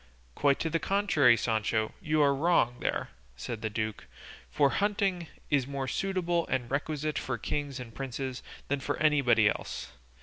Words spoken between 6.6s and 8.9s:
requisite for kings and princes than